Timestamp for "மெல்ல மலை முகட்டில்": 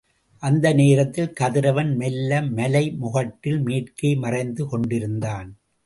1.95-3.61